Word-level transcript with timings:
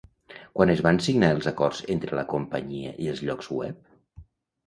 Quan 0.59 0.71
es 0.73 0.79
van 0.85 0.99
signar 1.07 1.27
els 1.35 1.49
acords 1.51 1.83
entre 1.95 2.17
la 2.19 2.25
companyia 2.33 2.93
i 3.05 3.09
els 3.13 3.21
llocs 3.27 3.51
web? 3.61 3.87